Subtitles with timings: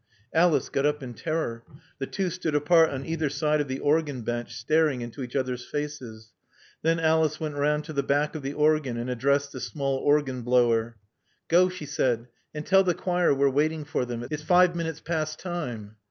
[0.33, 1.63] Alice got up in terror.
[1.99, 5.63] The two stood apart on either side of the organ bench, staring into each other's
[5.63, 6.33] faces.
[6.81, 10.41] Then Alice went round to the back of the organ and addressed the small organ
[10.41, 10.97] blower.
[11.49, 14.25] "Go," she said, "and tell the choir we're waiting for them.
[14.31, 15.97] It's five minutes past time."